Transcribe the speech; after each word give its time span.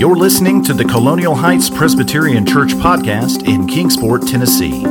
You're 0.00 0.16
listening 0.16 0.64
to 0.64 0.72
the 0.72 0.86
Colonial 0.86 1.34
Heights 1.34 1.68
Presbyterian 1.68 2.46
Church 2.46 2.70
podcast 2.70 3.46
in 3.46 3.66
Kingsport, 3.66 4.26
Tennessee. 4.26 4.86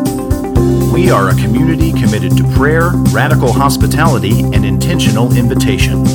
We 0.94 1.10
are 1.10 1.30
a 1.30 1.34
community 1.34 1.92
committed 1.94 2.38
to 2.38 2.44
prayer, 2.56 2.92
radical 3.12 3.52
hospitality, 3.52 4.42
and 4.42 4.64
intentional 4.64 5.36
invitation. 5.36 6.06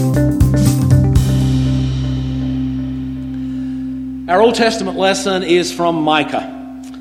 Our 4.31 4.41
Old 4.41 4.55
Testament 4.55 4.97
lesson 4.97 5.43
is 5.43 5.73
from 5.73 6.01
Micah, 6.01 6.45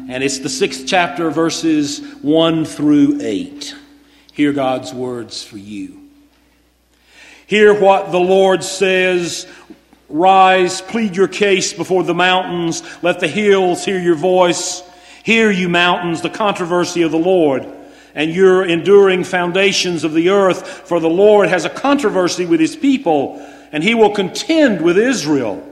and 0.10 0.24
it's 0.24 0.40
the 0.40 0.50
sixth 0.50 0.88
chapter, 0.88 1.30
verses 1.30 2.00
1 2.24 2.66
through 2.66 3.20
8. 3.22 3.76
Hear 4.34 4.52
God's 4.52 4.92
words 4.96 5.44
for 5.44 5.60
you. 5.60 6.04
Hear 7.46 7.80
what 7.80 8.12
the 8.12 8.20
Lord 8.20 8.64
says 8.64 9.46
Rise, 10.14 10.82
plead 10.82 11.18
your 11.18 11.28
case 11.28 11.74
before 11.74 12.04
the 12.04 12.14
mountains. 12.14 12.84
Let 13.02 13.20
the 13.20 13.28
hills 13.28 13.84
hear 13.84 14.00
your 14.00 14.16
voice. 14.16 14.82
Hear, 15.24 15.52
you 15.52 15.68
mountains, 15.68 16.22
the 16.22 16.30
controversy 16.30 17.02
of 17.02 17.12
the 17.12 17.18
Lord 17.18 17.68
and 18.16 18.32
your 18.32 18.66
enduring 18.66 19.24
foundations 19.24 20.04
of 20.04 20.14
the 20.14 20.30
earth. 20.30 20.88
For 20.88 21.00
the 21.00 21.10
Lord 21.10 21.50
has 21.50 21.66
a 21.66 21.70
controversy 21.70 22.46
with 22.46 22.60
his 22.60 22.76
people, 22.76 23.40
and 23.72 23.84
he 23.84 23.96
will 23.96 24.12
contend 24.12 24.82
with 24.82 24.98
Israel. 24.98 25.68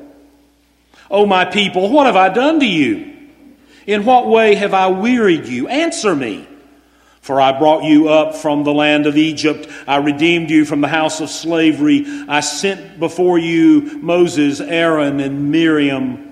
O 1.10 1.26
my 1.26 1.46
people, 1.46 1.90
what 1.90 2.06
have 2.06 2.16
I 2.16 2.30
done 2.30 2.60
to 2.60 2.66
you? 2.66 3.14
In 3.86 4.06
what 4.06 4.28
way 4.28 4.56
have 4.56 4.74
I 4.74 4.88
wearied 4.88 5.46
you? 5.46 5.68
Answer 5.68 6.16
me. 6.16 6.48
For 7.22 7.40
I 7.40 7.58
brought 7.58 7.84
you 7.84 8.10
up 8.10 8.36
from 8.36 8.64
the 8.64 8.74
land 8.74 9.06
of 9.06 9.16
Egypt. 9.16 9.68
I 9.88 9.98
redeemed 9.98 10.50
you 10.50 10.66
from 10.66 10.82
the 10.82 10.88
house 10.88 11.22
of 11.22 11.30
slavery. 11.30 12.06
I 12.28 12.40
sent 12.40 13.00
before 13.00 13.38
you 13.38 14.00
Moses, 14.02 14.60
Aaron, 14.60 15.20
and 15.20 15.52
Miriam. 15.52 16.28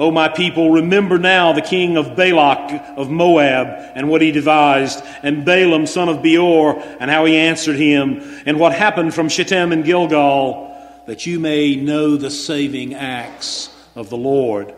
O 0.00 0.10
my 0.10 0.28
people, 0.28 0.70
remember 0.70 1.18
now 1.18 1.52
the 1.52 1.60
king 1.60 1.96
of 1.96 2.16
Balak 2.16 2.72
of 2.96 3.10
Moab 3.10 3.92
and 3.94 4.08
what 4.08 4.22
he 4.22 4.32
devised, 4.32 5.04
and 5.22 5.44
Balaam 5.44 5.86
son 5.86 6.08
of 6.08 6.22
Beor 6.22 6.80
and 6.98 7.10
how 7.10 7.26
he 7.26 7.36
answered 7.36 7.76
him, 7.76 8.22
and 8.46 8.58
what 8.58 8.72
happened 8.72 9.14
from 9.14 9.28
Shittim 9.28 9.72
and 9.72 9.84
Gilgal, 9.84 10.74
that 11.06 11.26
you 11.26 11.38
may 11.38 11.76
know 11.76 12.16
the 12.16 12.30
saving 12.30 12.94
acts 12.94 13.68
of 13.94 14.08
the 14.08 14.16
Lord. 14.16 14.74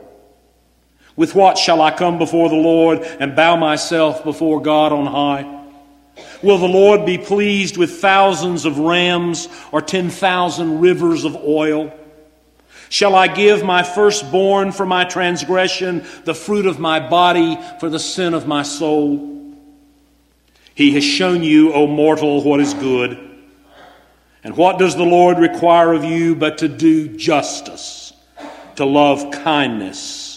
With 1.16 1.34
what 1.34 1.58
shall 1.58 1.82
I 1.82 1.90
come 1.90 2.18
before 2.18 2.48
the 2.48 2.54
Lord 2.54 3.00
and 3.00 3.36
bow 3.36 3.56
myself 3.56 4.24
before 4.24 4.62
God 4.62 4.92
on 4.92 5.06
high? 5.06 5.60
Will 6.42 6.58
the 6.58 6.66
Lord 6.66 7.06
be 7.06 7.18
pleased 7.18 7.76
with 7.76 8.00
thousands 8.00 8.64
of 8.64 8.78
rams 8.78 9.48
or 9.70 9.80
10,000 9.80 10.80
rivers 10.80 11.24
of 11.24 11.36
oil? 11.36 11.92
Shall 12.88 13.14
I 13.14 13.28
give 13.28 13.64
my 13.64 13.82
firstborn 13.82 14.72
for 14.72 14.84
my 14.84 15.04
transgression, 15.04 16.04
the 16.24 16.34
fruit 16.34 16.66
of 16.66 16.78
my 16.78 17.00
body 17.00 17.58
for 17.80 17.88
the 17.88 17.98
sin 17.98 18.34
of 18.34 18.46
my 18.46 18.62
soul? 18.62 19.54
He 20.74 20.92
has 20.92 21.04
shown 21.04 21.42
you, 21.42 21.72
O 21.72 21.86
mortal, 21.86 22.42
what 22.42 22.60
is 22.60 22.74
good. 22.74 23.18
And 24.44 24.56
what 24.56 24.78
does 24.78 24.96
the 24.96 25.04
Lord 25.04 25.38
require 25.38 25.92
of 25.92 26.04
you 26.04 26.34
but 26.34 26.58
to 26.58 26.68
do 26.68 27.16
justice, 27.16 28.12
to 28.76 28.84
love 28.84 29.30
kindness? 29.30 30.31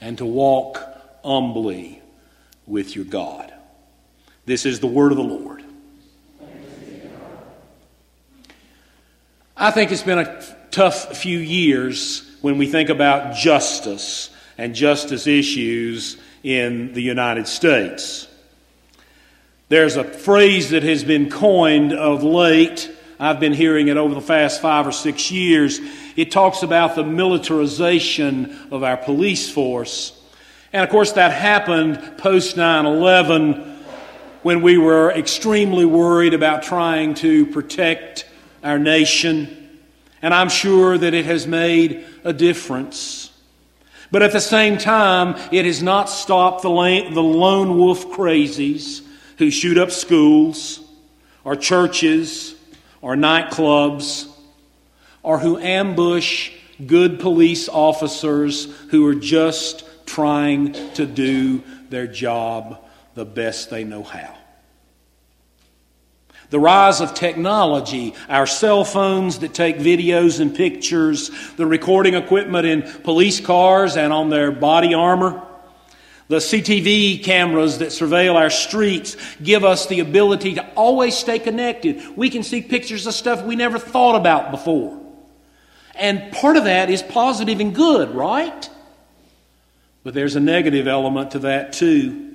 And 0.00 0.18
to 0.18 0.24
walk 0.24 0.80
humbly 1.24 2.00
with 2.66 2.96
your 2.96 3.04
God. 3.04 3.52
This 4.46 4.66
is 4.66 4.80
the 4.80 4.86
word 4.86 5.12
of 5.12 5.18
the 5.18 5.24
Lord. 5.24 5.62
I 9.56 9.70
think 9.70 9.92
it's 9.92 10.02
been 10.02 10.18
a 10.18 10.42
tough 10.70 11.18
few 11.18 11.38
years 11.38 12.26
when 12.40 12.56
we 12.56 12.66
think 12.66 12.88
about 12.88 13.34
justice 13.34 14.30
and 14.56 14.74
justice 14.74 15.26
issues 15.26 16.16
in 16.42 16.94
the 16.94 17.02
United 17.02 17.46
States. 17.46 18.26
There's 19.68 19.96
a 19.96 20.04
phrase 20.04 20.70
that 20.70 20.82
has 20.82 21.04
been 21.04 21.30
coined 21.30 21.92
of 21.92 22.22
late. 22.22 22.90
I've 23.22 23.38
been 23.38 23.52
hearing 23.52 23.88
it 23.88 23.98
over 23.98 24.14
the 24.14 24.22
past 24.22 24.62
five 24.62 24.86
or 24.86 24.92
six 24.92 25.30
years. 25.30 25.78
It 26.16 26.30
talks 26.30 26.62
about 26.62 26.94
the 26.94 27.04
militarization 27.04 28.58
of 28.70 28.82
our 28.82 28.96
police 28.96 29.50
force. 29.50 30.18
And 30.72 30.82
of 30.82 30.88
course, 30.88 31.12
that 31.12 31.30
happened 31.30 32.16
post 32.16 32.56
9 32.56 32.86
11 32.86 33.78
when 34.42 34.62
we 34.62 34.78
were 34.78 35.10
extremely 35.10 35.84
worried 35.84 36.32
about 36.32 36.62
trying 36.62 37.12
to 37.16 37.44
protect 37.48 38.26
our 38.64 38.78
nation. 38.78 39.68
And 40.22 40.32
I'm 40.32 40.48
sure 40.48 40.96
that 40.96 41.12
it 41.12 41.26
has 41.26 41.46
made 41.46 42.06
a 42.24 42.32
difference. 42.32 43.30
But 44.10 44.22
at 44.22 44.32
the 44.32 44.40
same 44.40 44.78
time, 44.78 45.38
it 45.52 45.66
has 45.66 45.82
not 45.82 46.08
stopped 46.08 46.62
the, 46.62 46.70
the 46.70 47.22
lone 47.22 47.76
wolf 47.76 48.06
crazies 48.06 49.02
who 49.36 49.50
shoot 49.50 49.76
up 49.76 49.90
schools 49.90 50.80
or 51.44 51.54
churches 51.54 52.54
or 53.00 53.16
nightclubs 53.16 54.28
or 55.22 55.38
who 55.38 55.58
ambush 55.58 56.52
good 56.86 57.20
police 57.20 57.68
officers 57.68 58.66
who 58.88 59.06
are 59.06 59.14
just 59.14 59.84
trying 60.06 60.72
to 60.94 61.06
do 61.06 61.62
their 61.88 62.06
job 62.06 62.82
the 63.14 63.24
best 63.24 63.70
they 63.70 63.84
know 63.84 64.02
how. 64.02 64.36
The 66.50 66.58
rise 66.58 67.00
of 67.00 67.14
technology, 67.14 68.14
our 68.28 68.46
cell 68.46 68.84
phones 68.84 69.38
that 69.38 69.54
take 69.54 69.76
videos 69.76 70.40
and 70.40 70.54
pictures, 70.54 71.30
the 71.56 71.66
recording 71.66 72.14
equipment 72.14 72.66
in 72.66 72.82
police 72.82 73.40
cars 73.40 73.96
and 73.96 74.12
on 74.12 74.30
their 74.30 74.50
body 74.50 74.92
armor, 74.92 75.46
the 76.30 76.36
CTV 76.36 77.24
cameras 77.24 77.78
that 77.78 77.88
surveil 77.88 78.36
our 78.36 78.50
streets 78.50 79.16
give 79.42 79.64
us 79.64 79.88
the 79.88 79.98
ability 79.98 80.54
to 80.54 80.64
always 80.74 81.18
stay 81.18 81.40
connected. 81.40 82.16
We 82.16 82.30
can 82.30 82.44
see 82.44 82.62
pictures 82.62 83.04
of 83.08 83.14
stuff 83.14 83.42
we 83.42 83.56
never 83.56 83.80
thought 83.80 84.14
about 84.14 84.52
before. 84.52 84.96
And 85.96 86.32
part 86.32 86.56
of 86.56 86.64
that 86.64 86.88
is 86.88 87.02
positive 87.02 87.58
and 87.58 87.74
good, 87.74 88.14
right? 88.14 88.70
But 90.04 90.14
there's 90.14 90.36
a 90.36 90.40
negative 90.40 90.86
element 90.86 91.32
to 91.32 91.40
that 91.40 91.72
too. 91.72 92.28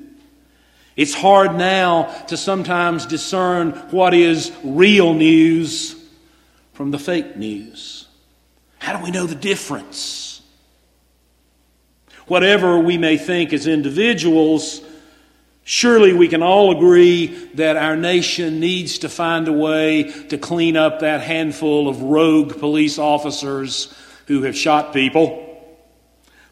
It's 0.97 1.13
hard 1.13 1.55
now 1.55 2.03
to 2.28 2.35
sometimes 2.35 3.05
discern 3.05 3.72
what 3.91 4.13
is 4.13 4.51
real 4.61 5.13
news 5.13 5.95
from 6.73 6.91
the 6.91 7.00
fake 7.00 7.38
news. 7.38 8.09
How 8.78 8.97
do 8.97 9.05
we 9.05 9.11
know 9.11 9.25
the 9.25 9.35
difference? 9.35 10.25
Whatever 12.28 12.80
we 12.80 12.97
may 12.97 13.18
think 13.18 13.53
as 13.53 13.68
individuals, 13.68 14.81
Surely 15.68 16.13
we 16.13 16.28
can 16.28 16.44
all 16.44 16.78
agree 16.78 17.25
that 17.56 17.75
our 17.75 17.97
nation 17.97 18.59
needs 18.59 19.00
to 19.00 19.09
find 19.09 19.47
a 19.47 19.52
way 19.52 20.03
to 20.30 20.38
clean 20.38 20.78
up 20.78 21.00
that 21.00 21.22
handful 21.22 21.90
of 21.90 22.03
rogue 22.03 22.59
police 22.59 23.00
officers 23.00 23.91
who 24.28 24.44
have 24.44 24.56
shot 24.56 24.94
people, 24.94 25.41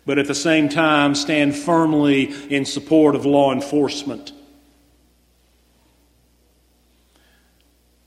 but 0.03 0.17
at 0.17 0.25
the 0.25 0.33
same 0.33 0.67
time 0.67 1.13
stand 1.13 1.55
firmly 1.55 2.33
in 2.51 2.65
support 2.65 3.15
of 3.15 3.23
law 3.23 3.53
enforcement. 3.53 4.31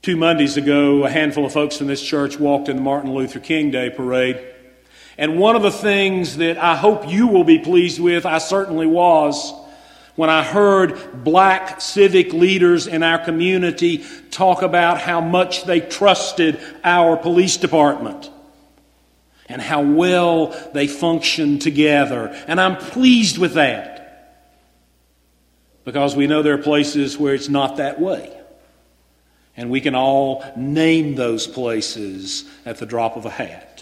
Two 0.02 0.16
Mondays 0.16 0.56
ago, 0.56 1.04
a 1.04 1.10
handful 1.10 1.46
of 1.46 1.52
folks 1.52 1.76
from 1.76 1.86
this 1.86 2.02
church 2.02 2.36
walked 2.36 2.68
in 2.68 2.74
the 2.74 2.82
Martin 2.82 3.14
Luther 3.14 3.38
King 3.38 3.70
Day 3.70 3.90
parade. 3.90 4.44
And 5.18 5.38
one 5.38 5.56
of 5.56 5.62
the 5.62 5.70
things 5.70 6.36
that 6.36 6.58
I 6.58 6.76
hope 6.76 7.08
you 7.08 7.26
will 7.26 7.44
be 7.44 7.58
pleased 7.58 7.98
with, 8.00 8.26
I 8.26 8.38
certainly 8.38 8.86
was 8.86 9.54
when 10.16 10.30
I 10.30 10.42
heard 10.42 11.24
black 11.24 11.80
civic 11.80 12.32
leaders 12.32 12.86
in 12.86 13.02
our 13.02 13.18
community 13.18 14.04
talk 14.30 14.62
about 14.62 15.00
how 15.00 15.20
much 15.20 15.64
they 15.64 15.80
trusted 15.80 16.58
our 16.82 17.16
police 17.16 17.58
department 17.58 18.30
and 19.48 19.62
how 19.62 19.82
well 19.82 20.48
they 20.72 20.86
function 20.86 21.58
together. 21.58 22.28
And 22.48 22.60
I'm 22.60 22.76
pleased 22.76 23.38
with 23.38 23.54
that 23.54 23.96
because 25.84 26.16
we 26.16 26.26
know 26.26 26.42
there 26.42 26.54
are 26.54 26.62
places 26.62 27.16
where 27.16 27.34
it's 27.34 27.48
not 27.48 27.76
that 27.76 28.00
way. 28.00 28.32
And 29.56 29.70
we 29.70 29.80
can 29.80 29.94
all 29.94 30.44
name 30.56 31.14
those 31.14 31.46
places 31.46 32.44
at 32.66 32.78
the 32.78 32.86
drop 32.86 33.16
of 33.16 33.24
a 33.24 33.30
hat. 33.30 33.75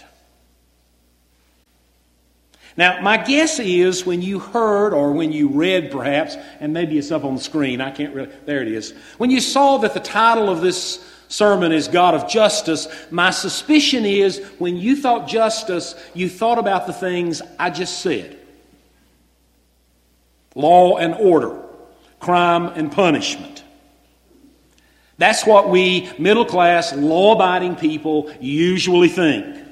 Now, 2.77 3.01
my 3.01 3.17
guess 3.17 3.59
is 3.59 4.05
when 4.05 4.21
you 4.21 4.39
heard 4.39 4.93
or 4.93 5.13
when 5.13 5.31
you 5.31 5.47
read, 5.47 5.91
perhaps, 5.91 6.35
and 6.59 6.73
maybe 6.73 6.97
it's 6.97 7.11
up 7.11 7.23
on 7.23 7.35
the 7.35 7.41
screen, 7.41 7.79
I 7.79 7.91
can't 7.91 8.13
really, 8.13 8.31
there 8.45 8.61
it 8.61 8.67
is. 8.67 8.93
When 9.17 9.31
you 9.31 9.39
saw 9.39 9.77
that 9.77 9.93
the 9.93 10.01
title 10.01 10.49
of 10.49 10.59
this 10.59 11.01
sermon 11.29 11.71
is 11.71 11.87
God 11.87 12.15
of 12.15 12.27
Justice, 12.27 12.87
my 13.11 13.31
suspicion 13.31 14.05
is 14.05 14.39
when 14.59 14.75
you 14.75 14.97
thought 14.97 15.27
justice, 15.27 15.95
you 16.13 16.27
thought 16.27 16.57
about 16.57 16.85
the 16.85 16.93
things 16.93 17.41
I 17.57 17.69
just 17.69 17.99
said 17.99 18.39
law 20.53 20.97
and 20.97 21.13
order, 21.15 21.61
crime 22.19 22.67
and 22.67 22.91
punishment. 22.91 23.63
That's 25.17 25.45
what 25.45 25.69
we 25.69 26.09
middle 26.17 26.45
class, 26.45 26.93
law 26.93 27.35
abiding 27.35 27.75
people 27.75 28.33
usually 28.39 29.09
think. 29.09 29.64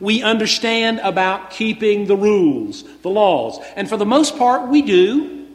We 0.00 0.22
understand 0.22 1.00
about 1.00 1.50
keeping 1.50 2.06
the 2.06 2.16
rules, 2.16 2.84
the 3.02 3.10
laws. 3.10 3.58
And 3.76 3.88
for 3.88 3.96
the 3.96 4.06
most 4.06 4.36
part, 4.36 4.68
we 4.68 4.82
do. 4.82 5.46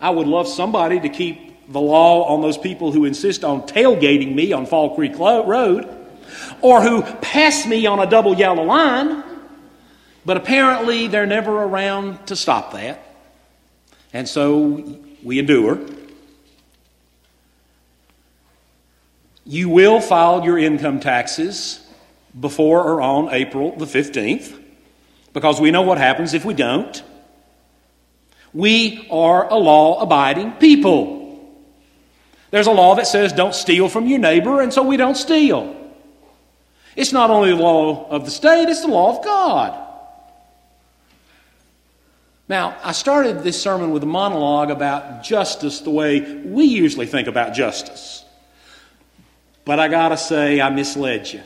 I 0.00 0.10
would 0.10 0.26
love 0.26 0.48
somebody 0.48 1.00
to 1.00 1.08
keep 1.08 1.72
the 1.72 1.80
law 1.80 2.24
on 2.24 2.42
those 2.42 2.58
people 2.58 2.92
who 2.92 3.04
insist 3.04 3.44
on 3.44 3.62
tailgating 3.62 4.34
me 4.34 4.52
on 4.52 4.66
Fall 4.66 4.94
Creek 4.94 5.18
Road 5.18 5.88
or 6.60 6.80
who 6.80 7.02
pass 7.02 7.66
me 7.66 7.86
on 7.86 7.98
a 8.00 8.06
double 8.06 8.34
yellow 8.34 8.64
line. 8.64 9.22
But 10.24 10.36
apparently, 10.36 11.08
they're 11.08 11.26
never 11.26 11.50
around 11.50 12.26
to 12.28 12.36
stop 12.36 12.72
that. 12.74 13.04
And 14.12 14.28
so 14.28 14.98
we 15.22 15.38
endure. 15.38 15.80
You 19.44 19.68
will 19.68 20.00
file 20.00 20.44
your 20.44 20.58
income 20.58 21.00
taxes 21.00 21.81
before 22.38 22.82
or 22.82 23.00
on 23.00 23.32
April 23.32 23.76
the 23.76 23.84
15th 23.84 24.58
because 25.32 25.60
we 25.60 25.70
know 25.70 25.82
what 25.82 25.98
happens 25.98 26.34
if 26.34 26.44
we 26.44 26.54
don't. 26.54 27.02
We 28.52 29.08
are 29.10 29.48
a 29.48 29.56
law 29.56 30.00
abiding 30.00 30.52
people. 30.52 31.22
There's 32.50 32.66
a 32.66 32.72
law 32.72 32.96
that 32.96 33.06
says 33.06 33.32
don't 33.32 33.54
steal 33.54 33.88
from 33.88 34.06
your 34.06 34.18
neighbor, 34.18 34.60
and 34.60 34.72
so 34.72 34.82
we 34.82 34.98
don't 34.98 35.16
steal. 35.16 35.74
It's 36.94 37.12
not 37.12 37.30
only 37.30 37.50
the 37.50 37.56
law 37.56 38.08
of 38.10 38.26
the 38.26 38.30
state, 38.30 38.68
it's 38.68 38.82
the 38.82 38.88
law 38.88 39.16
of 39.16 39.24
God. 39.24 39.78
Now, 42.48 42.76
I 42.84 42.92
started 42.92 43.42
this 43.42 43.60
sermon 43.60 43.92
with 43.92 44.02
a 44.02 44.06
monologue 44.06 44.70
about 44.70 45.24
justice 45.24 45.80
the 45.80 45.90
way 45.90 46.20
we 46.42 46.64
usually 46.64 47.06
think 47.06 47.28
about 47.28 47.54
justice. 47.54 48.22
But 49.64 49.80
I 49.80 49.88
got 49.88 50.08
to 50.08 50.18
say, 50.18 50.60
I 50.60 50.68
misled 50.68 51.32
you. 51.32 51.40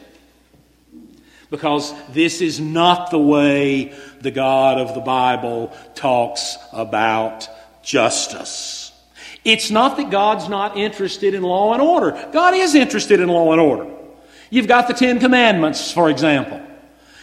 Because 1.51 1.95
this 2.11 2.41
is 2.41 2.59
not 2.59 3.11
the 3.11 3.19
way 3.19 3.95
the 4.21 4.31
God 4.31 4.79
of 4.79 4.95
the 4.95 5.01
Bible 5.01 5.77
talks 5.95 6.57
about 6.73 7.49
justice. 7.83 8.93
It's 9.45 9.71
not 9.71 9.97
that 9.97 10.11
God's 10.11 10.49
not 10.49 10.77
interested 10.77 11.35
in 11.35 11.43
law 11.43 11.73
and 11.73 11.81
order. 11.81 12.29
God 12.33 12.55
is 12.55 12.75
interested 12.75 13.21
in 13.21 13.29
law 13.29 13.53
and 13.53 13.61
order. 13.61 13.89
You've 14.51 14.67
got 14.67 14.89
the 14.89 14.95
Ten 14.95 15.21
Commandments, 15.21 15.93
for 15.93 16.11
example. 16.11 16.61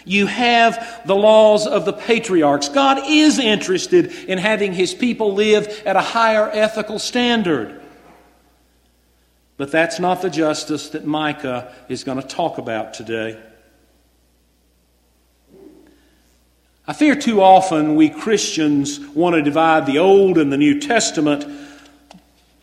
You 0.06 0.28
have 0.28 1.02
the 1.06 1.16
laws 1.16 1.68
of 1.68 1.86
the 1.86 1.94
patriarchs. 1.94 2.70
God 2.70 3.00
is 3.06 3.40
interested 3.40 4.12
in 4.12 4.38
having 4.38 4.74
his 4.74 4.94
people 4.94 5.34
live 5.34 5.68
at 5.86 5.96
a 5.96 6.02
higher 6.02 6.50
ethical 6.50 7.00
standard. 7.00 7.82
But 9.58 9.72
that's 9.72 10.00
not 10.00 10.22
the 10.22 10.30
justice 10.30 10.90
that 10.90 11.06
Micah 11.06 11.74
is 11.88 12.04
going 12.04 12.22
to 12.22 12.28
talk 12.28 12.58
about 12.58 12.94
today. 12.94 13.42
I 16.86 16.92
fear 16.92 17.16
too 17.16 17.42
often 17.42 17.96
we 17.96 18.10
Christians 18.10 19.00
want 19.00 19.36
to 19.36 19.42
divide 19.42 19.86
the 19.86 20.00
Old 20.00 20.38
and 20.38 20.52
the 20.52 20.58
New 20.58 20.82
Testament. 20.82 21.46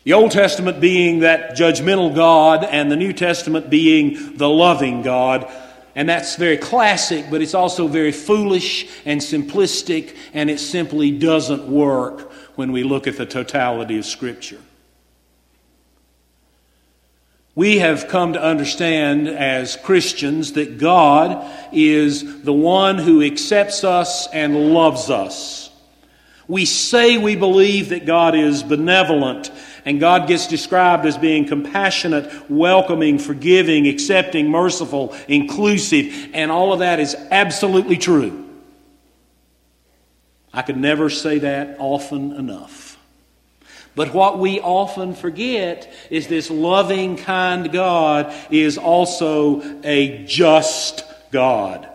The 0.03 0.13
Old 0.13 0.29
Testament 0.29 0.79
being 0.79 1.21
that 1.21 1.57
judgmental 1.57 2.13
God, 2.13 2.63
and 2.63 2.91
the 2.91 2.95
New 2.95 3.13
Testament 3.13 3.71
being 3.71 4.37
the 4.37 4.47
loving 4.47 5.01
God. 5.01 5.51
And 5.95 6.07
that's 6.07 6.35
very 6.35 6.57
classic, 6.57 7.25
but 7.31 7.41
it's 7.41 7.55
also 7.55 7.87
very 7.87 8.11
foolish 8.11 8.87
and 9.05 9.19
simplistic, 9.19 10.15
and 10.33 10.51
it 10.51 10.59
simply 10.59 11.09
doesn't 11.09 11.67
work 11.67 12.31
when 12.55 12.71
we 12.71 12.83
look 12.83 13.07
at 13.07 13.17
the 13.17 13.25
totality 13.25 13.97
of 13.97 14.05
Scripture. 14.05 14.59
We 17.53 17.79
have 17.79 18.07
come 18.07 18.33
to 18.33 18.41
understand 18.41 19.27
as 19.27 19.75
Christians 19.75 20.53
that 20.53 20.77
God 20.77 21.45
is 21.73 22.43
the 22.43 22.53
one 22.53 22.97
who 22.97 23.21
accepts 23.21 23.83
us 23.83 24.27
and 24.31 24.73
loves 24.73 25.09
us. 25.09 25.69
We 26.47 26.65
say 26.65 27.17
we 27.17 27.35
believe 27.35 27.89
that 27.89 28.05
God 28.05 28.35
is 28.35 28.63
benevolent 28.63 29.51
and 29.85 29.99
God 29.99 30.27
gets 30.27 30.47
described 30.47 31.05
as 31.05 31.17
being 31.17 31.45
compassionate, 31.45 32.49
welcoming, 32.49 33.19
forgiving, 33.19 33.87
accepting, 33.87 34.49
merciful, 34.49 35.15
inclusive, 35.27 36.29
and 36.33 36.51
all 36.51 36.71
of 36.71 36.79
that 36.79 36.99
is 36.99 37.15
absolutely 37.31 37.97
true. 37.97 38.47
I 40.53 40.61
could 40.61 40.77
never 40.77 41.09
say 41.09 41.39
that 41.39 41.77
often 41.79 42.33
enough. 42.33 42.90
But 43.95 44.13
what 44.13 44.39
we 44.39 44.59
often 44.61 45.13
forget 45.13 45.91
is 46.09 46.27
this 46.27 46.49
loving, 46.49 47.17
kind 47.17 47.71
God 47.71 48.33
is 48.49 48.77
also 48.77 49.61
a 49.83 50.23
just 50.25 51.03
God. 51.31 51.89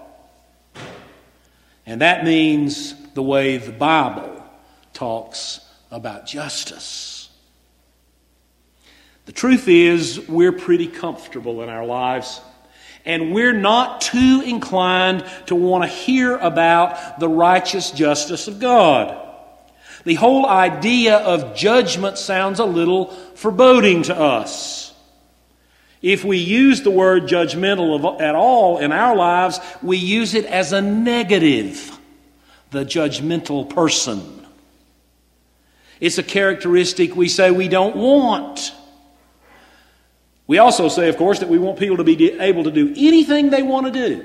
And 1.87 2.01
that 2.01 2.25
means 2.25 2.95
the 3.15 3.23
way 3.23 3.57
the 3.57 3.73
Bible 3.73 4.45
talks 4.93 5.61
about 5.91 6.27
justice. 6.27 7.31
The 9.25 9.33
truth 9.33 9.67
is, 9.67 10.29
we're 10.29 10.53
pretty 10.53 10.87
comfortable 10.87 11.63
in 11.63 11.69
our 11.69 11.85
lives. 11.85 12.41
And 13.05 13.33
we're 13.33 13.53
not 13.53 14.01
too 14.01 14.43
inclined 14.45 15.25
to 15.47 15.55
want 15.55 15.85
to 15.85 15.89
hear 15.89 16.37
about 16.37 17.21
the 17.21 17.29
righteous 17.29 17.91
justice 17.93 18.49
of 18.49 18.59
God. 18.59 19.25
The 20.06 20.14
whole 20.14 20.47
idea 20.47 21.17
of 21.17 21.56
judgment 21.56 22.17
sounds 22.17 22.61
a 22.61 22.64
little 22.64 23.06
foreboding 23.35 24.05
to 24.05 24.17
us. 24.17 24.94
If 26.00 26.23
we 26.25 26.38
use 26.38 26.82
the 26.82 26.93
word 26.93 27.25
judgmental 27.25 28.20
at 28.20 28.37
all 28.37 28.79
in 28.79 28.93
our 28.93 29.17
lives, 29.17 29.58
we 29.82 29.97
use 29.97 30.35
it 30.35 30.44
as 30.44 30.73
a 30.73 30.81
negative, 30.81 31.99
the 32.70 32.85
judgmental 32.85 33.69
person. 33.69 34.47
It's 35.99 36.19
a 36.19 36.23
characteristic 36.23 37.17
we 37.17 37.29
say 37.29 37.50
we 37.50 37.67
don't 37.67 37.97
want. 37.97 38.73
We 40.47 40.59
also 40.59 40.88
say, 40.88 41.09
of 41.09 41.17
course, 41.17 41.41
that 41.41 41.49
we 41.49 41.59
want 41.59 41.81
people 41.81 41.97
to 41.97 42.05
be 42.05 42.31
able 42.38 42.62
to 42.62 42.70
do 42.70 42.94
anything 42.97 43.50
they 43.50 43.64
want 43.64 43.87
to 43.87 43.93
do. 43.93 44.25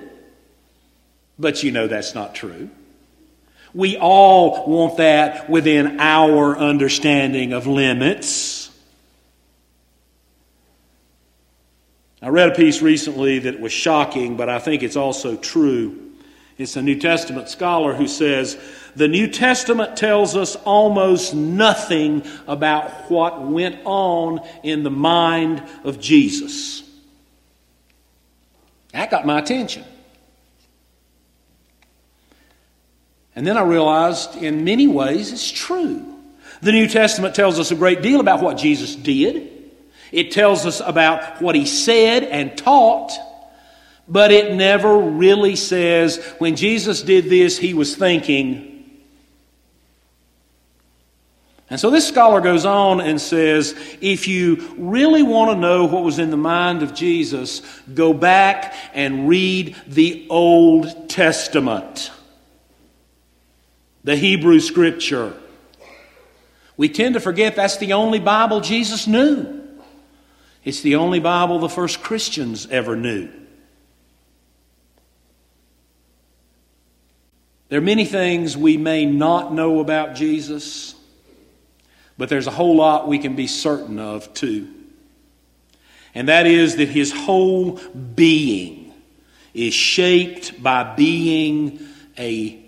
But 1.39 1.63
you 1.63 1.71
know 1.71 1.87
that's 1.87 2.13
not 2.13 2.35
true. 2.35 2.69
We 3.73 3.97
all 3.97 4.67
want 4.67 4.97
that 4.97 5.49
within 5.49 5.99
our 5.99 6.57
understanding 6.57 7.53
of 7.53 7.67
limits. 7.67 8.69
I 12.21 12.29
read 12.29 12.49
a 12.49 12.55
piece 12.55 12.81
recently 12.81 13.39
that 13.39 13.59
was 13.59 13.71
shocking, 13.71 14.37
but 14.37 14.49
I 14.49 14.59
think 14.59 14.83
it's 14.83 14.95
also 14.95 15.35
true. 15.37 16.11
It's 16.57 16.75
a 16.75 16.81
New 16.81 16.99
Testament 16.99 17.49
scholar 17.49 17.95
who 17.95 18.07
says 18.07 18.57
the 18.95 19.07
New 19.07 19.27
Testament 19.27 19.97
tells 19.97 20.35
us 20.35 20.55
almost 20.57 21.33
nothing 21.33 22.23
about 22.45 23.09
what 23.09 23.41
went 23.41 23.79
on 23.85 24.41
in 24.61 24.83
the 24.83 24.91
mind 24.91 25.63
of 25.83 25.99
Jesus. 25.99 26.83
That 28.91 29.09
got 29.09 29.25
my 29.25 29.39
attention. 29.39 29.85
And 33.35 33.47
then 33.47 33.57
I 33.57 33.61
realized 33.61 34.35
in 34.35 34.63
many 34.63 34.87
ways 34.87 35.31
it's 35.31 35.49
true. 35.49 36.05
The 36.61 36.71
New 36.71 36.87
Testament 36.87 37.33
tells 37.33 37.59
us 37.59 37.71
a 37.71 37.75
great 37.75 38.01
deal 38.01 38.19
about 38.19 38.41
what 38.41 38.57
Jesus 38.57 38.95
did. 38.95 39.49
It 40.11 40.31
tells 40.31 40.65
us 40.65 40.81
about 40.81 41.41
what 41.41 41.55
he 41.55 41.65
said 41.65 42.23
and 42.23 42.57
taught, 42.57 43.13
but 44.07 44.31
it 44.31 44.53
never 44.53 44.97
really 44.97 45.55
says 45.55 46.17
when 46.37 46.55
Jesus 46.55 47.01
did 47.01 47.25
this, 47.25 47.57
he 47.57 47.73
was 47.73 47.95
thinking. 47.95 48.67
And 51.69 51.79
so 51.79 51.89
this 51.89 52.05
scholar 52.05 52.41
goes 52.41 52.65
on 52.65 52.99
and 52.99 53.19
says 53.19 53.73
if 54.01 54.27
you 54.27 54.75
really 54.77 55.23
want 55.23 55.51
to 55.51 55.57
know 55.57 55.85
what 55.85 56.03
was 56.03 56.19
in 56.19 56.29
the 56.29 56.37
mind 56.37 56.83
of 56.83 56.93
Jesus, 56.93 57.61
go 57.93 58.13
back 58.13 58.75
and 58.93 59.29
read 59.29 59.77
the 59.87 60.27
Old 60.29 61.09
Testament 61.09 62.11
the 64.03 64.15
Hebrew 64.15 64.59
Scripture. 64.59 65.33
We 66.77 66.89
tend 66.89 67.13
to 67.13 67.19
forget 67.19 67.55
that's 67.55 67.77
the 67.77 67.93
only 67.93 68.19
Bible 68.19 68.61
Jesus 68.61 69.07
knew. 69.07 69.61
It's 70.63 70.81
the 70.81 70.95
only 70.95 71.19
Bible 71.19 71.59
the 71.59 71.69
first 71.69 72.01
Christians 72.01 72.67
ever 72.67 72.95
knew. 72.95 73.29
There 77.69 77.79
are 77.79 77.83
many 77.83 78.05
things 78.05 78.57
we 78.57 78.77
may 78.77 79.05
not 79.05 79.53
know 79.53 79.79
about 79.79 80.15
Jesus, 80.15 80.93
but 82.17 82.27
there's 82.27 82.47
a 82.47 82.51
whole 82.51 82.75
lot 82.75 83.07
we 83.07 83.17
can 83.17 83.35
be 83.35 83.47
certain 83.47 83.97
of 83.97 84.33
too. 84.33 84.67
And 86.13 86.27
that 86.27 86.45
is 86.47 86.75
that 86.75 86.89
his 86.89 87.13
whole 87.13 87.79
being 88.15 88.93
is 89.53 89.73
shaped 89.73 90.61
by 90.61 90.95
being 90.95 91.79
a 92.17 92.60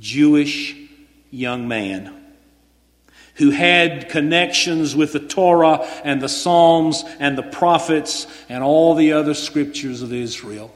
Jewish 0.00 0.74
young 1.30 1.68
man 1.68 2.16
who 3.36 3.50
had 3.50 4.08
connections 4.08 4.94
with 4.94 5.12
the 5.12 5.20
Torah 5.20 5.86
and 6.04 6.20
the 6.20 6.28
Psalms 6.28 7.04
and 7.18 7.38
the 7.38 7.42
prophets 7.42 8.26
and 8.48 8.62
all 8.62 8.94
the 8.94 9.12
other 9.12 9.34
scriptures 9.34 10.02
of 10.02 10.12
Israel. 10.12 10.74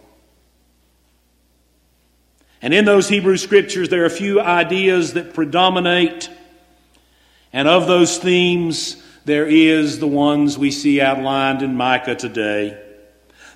And 2.63 2.73
in 2.73 2.87
those 2.87 3.09
Hebrew 3.09 3.37
scriptures, 3.37 3.91
there 3.91 4.03
are 4.03 4.07
a 4.07 4.11
few 4.11 4.41
ideas 4.41 5.13
that 5.13 5.35
predominate. 5.35 6.31
And 7.53 7.69
of 7.69 7.87
those 7.87 8.17
themes, 8.17 9.03
there 9.27 9.47
is 9.47 9.99
the 9.99 10.07
ones 10.07 10.57
we 10.57 10.71
see 10.71 11.03
outlined 11.03 11.61
in 11.61 11.75
Micah 11.75 12.15
today 12.15 12.81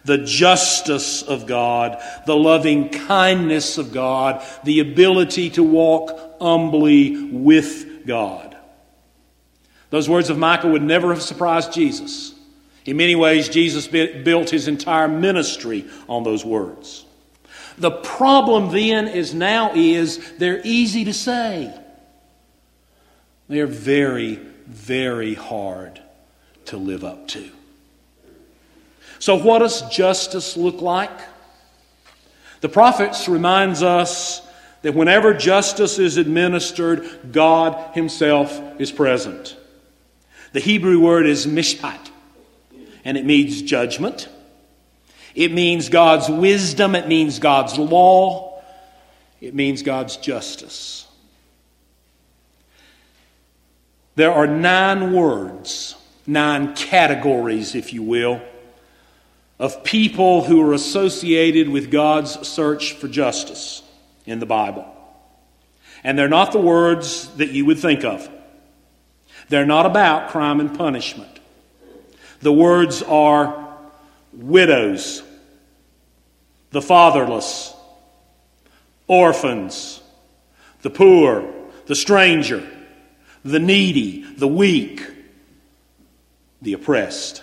the 0.09 0.19
justice 0.19 1.23
of 1.23 1.47
God, 1.47 2.03
the 2.27 2.35
loving 2.35 2.89
kindness 2.89 3.77
of 3.77 3.93
God, 3.93 4.45
the 4.65 4.81
ability 4.81 5.51
to 5.51 5.63
walk 5.63 6.41
humbly 6.41 7.29
with 7.31 8.07
God. 8.07 8.57
Those 9.91 10.09
words 10.09 10.31
of 10.31 10.39
Micah 10.39 10.69
would 10.69 10.83
never 10.83 11.11
have 11.11 11.23
surprised 11.23 11.75
Jesus. 11.75 12.35
In 12.87 12.97
many 12.97 13.17
ways, 13.17 13.51
Jesus 13.51 13.87
built 13.87 14.49
his 14.49 14.67
entire 14.67 15.09
ministry 15.09 15.85
on 16.09 16.25
those 16.25 16.43
words. 16.43 17.05
The 17.77 17.91
problem 17.91 18.71
then 18.71 19.09
is 19.09 19.35
now 19.35 19.73
is 19.75 20.37
they're 20.39 20.63
easy 20.65 21.05
to 21.05 21.13
say. 21.13 21.73
They're 23.47 23.67
very, 23.67 24.37
very 24.67 25.35
hard 25.35 26.01
to 26.65 26.79
live 26.79 27.05
up 27.05 27.29
to. 27.29 27.51
So 29.19 29.37
what 29.37 29.61
does 29.61 29.83
justice 29.91 30.57
look 30.57 30.81
like? 30.81 31.11
The 32.61 32.69
prophets 32.69 33.29
reminds 33.29 33.83
us 33.83 34.43
that 34.83 34.95
whenever 34.95 35.35
justice 35.35 35.99
is 35.99 36.17
administered, 36.17 37.33
God 37.33 37.95
himself 37.95 38.61
is 38.81 38.93
present. 38.93 39.57
The 40.53 40.61
Hebrew 40.61 41.01
word 41.01 41.27
is 41.27 41.47
mishpat, 41.47 42.11
and 43.05 43.17
it 43.17 43.25
means 43.25 43.63
judgment. 43.63 44.29
It 45.35 45.53
means 45.53 45.89
God's 45.89 46.29
wisdom, 46.29 46.95
it 46.95 47.07
means 47.07 47.39
God's 47.39 47.77
law, 47.79 48.63
it 49.41 49.55
means 49.55 49.83
God's 49.83 50.17
justice. 50.17 51.07
There 54.17 54.33
are 54.33 54.49
nine 54.49 55.13
words, 55.13 55.95
nine 56.27 56.75
categories, 56.75 57.77
if 57.77 57.93
you 57.93 58.03
will, 58.03 58.41
of 59.59 59.83
people 59.83 60.45
who 60.45 60.63
are 60.63 60.73
associated 60.73 61.69
with 61.69 61.91
God's 61.91 62.47
search 62.47 62.93
for 62.95 63.09
justice 63.09 63.83
in 64.25 64.39
the 64.39 64.47
Bible. 64.47 64.87
And 66.05 66.19
they're 66.19 66.29
not 66.29 66.53
the 66.53 66.61
words 66.61 67.29
that 67.37 67.51
you 67.51 67.67
would 67.67 67.79
think 67.79 68.05
of. 68.05 68.29
They're 69.49 69.67
not 69.67 69.87
about 69.87 70.31
crime 70.31 70.61
and 70.61 70.77
punishment. 70.77 71.41
The 72.41 72.53
words 72.53 73.03
are 73.03 73.77
widows, 74.33 75.23
the 76.71 76.83
fatherless, 76.83 77.75
orphans, 79.09 80.01
the 80.83 80.91
poor, 80.91 81.53
the 81.87 81.97
stranger, 81.97 82.69
the 83.45 83.59
needy, 83.59 84.23
the 84.23 84.47
weak, 84.47 85.03
the 86.63 86.75
oppressed. 86.75 87.43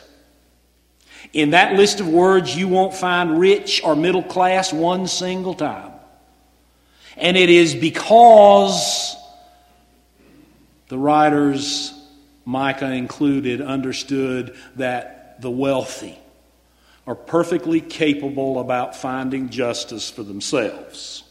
In 1.35 1.49
that 1.49 1.73
list 1.73 1.99
of 1.99 2.07
words, 2.07 2.55
you 2.55 2.69
won't 2.69 2.93
find 2.93 3.37
rich 3.37 3.81
or 3.83 3.93
middle 3.93 4.23
class 4.23 4.71
one 4.71 5.05
single 5.05 5.53
time. 5.53 5.91
And 7.17 7.35
it 7.35 7.49
is 7.49 7.75
because 7.75 9.17
the 10.87 10.97
writers, 10.97 11.93
Micah 12.45 12.93
included, 12.93 13.59
understood 13.61 14.55
that 14.77 15.41
the 15.41 15.51
wealthy, 15.51 16.17
are 17.05 17.15
perfectly 17.15 17.81
capable 17.81 18.61
about 18.61 18.95
finding 18.95 19.49
justice 19.49 20.09
for 20.09 20.23
themselves. 20.23 21.25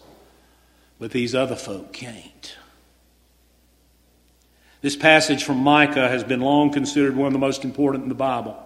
But 0.98 1.12
these 1.12 1.34
other 1.34 1.56
folk 1.56 1.94
can't. 1.94 2.56
This 4.82 4.96
passage 4.96 5.44
from 5.44 5.60
Micah 5.60 6.10
has 6.10 6.22
been 6.22 6.42
long 6.42 6.70
considered 6.70 7.16
one 7.16 7.28
of 7.28 7.32
the 7.32 7.38
most 7.38 7.64
important 7.64 8.02
in 8.02 8.10
the 8.10 8.14
Bible. 8.14 8.60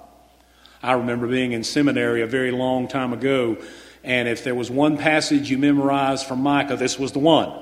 I 0.82 0.92
remember 0.92 1.26
being 1.26 1.52
in 1.52 1.64
seminary 1.64 2.23
a 2.23 2.26
very 2.26 2.50
long 2.50 2.88
time 2.88 3.12
ago, 3.12 3.56
and 4.04 4.28
if 4.28 4.44
there 4.44 4.54
was 4.54 4.70
one 4.70 4.97
passage 4.97 5.50
you 5.50 5.58
memorized 5.58 6.26
from 6.26 6.40
Micah, 6.40 6.76
this 6.76 6.99
was 6.99 7.12
the 7.12 7.18
one. 7.18 7.52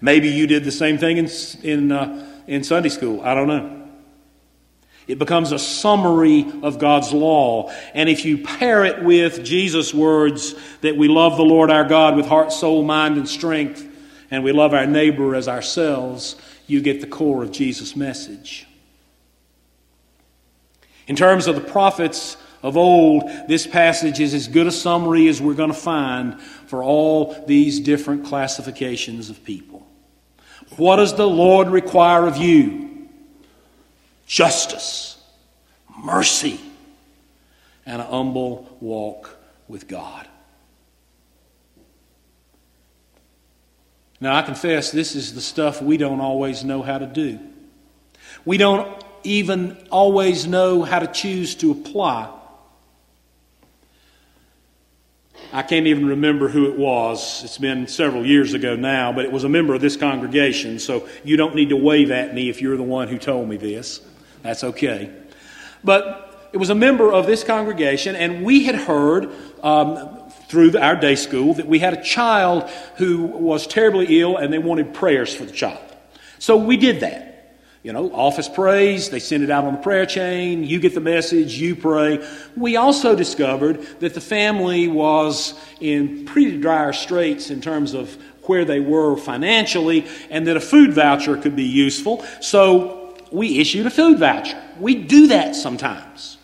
Maybe 0.00 0.28
you 0.28 0.46
did 0.46 0.64
the 0.64 0.72
same 0.72 0.98
thing 0.98 1.16
in, 1.16 1.30
in, 1.62 1.92
uh, 1.92 2.26
in 2.46 2.64
Sunday 2.64 2.90
school. 2.90 3.22
I 3.22 3.34
don't 3.34 3.48
know. 3.48 3.84
It 5.06 5.18
becomes 5.18 5.52
a 5.52 5.58
summary 5.58 6.46
of 6.62 6.78
God's 6.78 7.12
law. 7.12 7.72
And 7.92 8.08
if 8.08 8.24
you 8.24 8.38
pair 8.38 8.84
it 8.84 9.02
with 9.02 9.44
Jesus' 9.44 9.92
words 9.92 10.54
that 10.80 10.96
we 10.96 11.08
love 11.08 11.36
the 11.36 11.44
Lord 11.44 11.70
our 11.70 11.84
God 11.84 12.16
with 12.16 12.26
heart, 12.26 12.52
soul, 12.52 12.82
mind, 12.82 13.18
and 13.18 13.28
strength, 13.28 13.86
and 14.30 14.42
we 14.42 14.52
love 14.52 14.72
our 14.72 14.86
neighbor 14.86 15.34
as 15.34 15.46
ourselves, 15.46 16.36
you 16.66 16.80
get 16.80 17.00
the 17.00 17.06
core 17.06 17.42
of 17.42 17.52
Jesus' 17.52 17.94
message. 17.94 18.66
In 21.06 21.16
terms 21.16 21.46
of 21.46 21.54
the 21.54 21.60
prophets 21.60 22.36
of 22.62 22.76
old, 22.76 23.30
this 23.46 23.66
passage 23.66 24.20
is 24.20 24.32
as 24.32 24.48
good 24.48 24.66
a 24.66 24.72
summary 24.72 25.28
as 25.28 25.40
we're 25.40 25.54
going 25.54 25.72
to 25.72 25.78
find 25.78 26.40
for 26.40 26.82
all 26.82 27.44
these 27.46 27.80
different 27.80 28.24
classifications 28.24 29.28
of 29.28 29.44
people. 29.44 29.86
What 30.76 30.96
does 30.96 31.14
the 31.14 31.28
Lord 31.28 31.68
require 31.68 32.26
of 32.26 32.36
you? 32.36 32.84
justice, 34.26 35.22
mercy, 35.96 36.60
and 37.86 38.00
a 38.00 38.04
humble 38.04 38.76
walk 38.80 39.36
with 39.68 39.88
God. 39.88 40.28
Now, 44.20 44.36
I 44.36 44.42
confess 44.42 44.90
this 44.90 45.14
is 45.14 45.34
the 45.34 45.40
stuff 45.40 45.82
we 45.82 45.96
don't 45.96 46.20
always 46.20 46.64
know 46.64 46.82
how 46.82 46.98
to 46.98 47.06
do. 47.06 47.38
We 48.44 48.56
don't 48.56 49.03
even 49.24 49.76
always 49.90 50.46
know 50.46 50.82
how 50.82 51.00
to 51.00 51.06
choose 51.06 51.54
to 51.56 51.72
apply. 51.72 52.30
I 55.52 55.62
can't 55.62 55.86
even 55.86 56.06
remember 56.06 56.48
who 56.48 56.68
it 56.68 56.76
was. 56.76 57.44
It's 57.44 57.58
been 57.58 57.86
several 57.86 58.26
years 58.26 58.54
ago 58.54 58.76
now, 58.76 59.12
but 59.12 59.24
it 59.24 59.32
was 59.32 59.44
a 59.44 59.48
member 59.48 59.74
of 59.74 59.80
this 59.80 59.96
congregation, 59.96 60.78
so 60.78 61.08
you 61.22 61.36
don't 61.36 61.54
need 61.54 61.68
to 61.68 61.76
wave 61.76 62.10
at 62.10 62.34
me 62.34 62.48
if 62.48 62.60
you're 62.60 62.76
the 62.76 62.82
one 62.82 63.08
who 63.08 63.18
told 63.18 63.48
me 63.48 63.56
this. 63.56 64.00
That's 64.42 64.64
okay. 64.64 65.12
But 65.82 66.50
it 66.52 66.58
was 66.58 66.70
a 66.70 66.74
member 66.74 67.12
of 67.12 67.26
this 67.26 67.44
congregation, 67.44 68.16
and 68.16 68.44
we 68.44 68.64
had 68.64 68.74
heard 68.74 69.30
um, 69.62 70.30
through 70.48 70.76
our 70.78 70.96
day 70.96 71.14
school 71.14 71.54
that 71.54 71.66
we 71.66 71.78
had 71.78 71.94
a 71.94 72.02
child 72.02 72.68
who 72.96 73.22
was 73.22 73.66
terribly 73.66 74.20
ill, 74.20 74.36
and 74.36 74.52
they 74.52 74.58
wanted 74.58 74.94
prayers 74.94 75.34
for 75.34 75.44
the 75.44 75.52
child. 75.52 75.82
So 76.38 76.56
we 76.56 76.76
did 76.76 77.00
that. 77.00 77.33
You 77.84 77.92
know, 77.92 78.10
office 78.14 78.48
prays, 78.48 79.10
they 79.10 79.20
send 79.20 79.44
it 79.44 79.50
out 79.50 79.64
on 79.64 79.74
the 79.74 79.78
prayer 79.78 80.06
chain, 80.06 80.64
you 80.64 80.80
get 80.80 80.94
the 80.94 81.00
message, 81.00 81.60
you 81.60 81.76
pray. 81.76 82.26
We 82.56 82.76
also 82.76 83.14
discovered 83.14 84.00
that 84.00 84.14
the 84.14 84.22
family 84.22 84.88
was 84.88 85.52
in 85.80 86.24
pretty 86.24 86.58
dire 86.62 86.94
straits 86.94 87.50
in 87.50 87.60
terms 87.60 87.92
of 87.92 88.16
where 88.44 88.64
they 88.64 88.80
were 88.80 89.18
financially, 89.18 90.06
and 90.30 90.46
that 90.46 90.56
a 90.56 90.60
food 90.60 90.94
voucher 90.94 91.36
could 91.36 91.56
be 91.56 91.64
useful. 91.64 92.24
So 92.40 93.14
we 93.30 93.58
issued 93.58 93.84
a 93.84 93.90
food 93.90 94.18
voucher. 94.18 94.58
We 94.80 94.94
do 94.94 95.26
that 95.26 95.54
sometimes. 95.54 96.38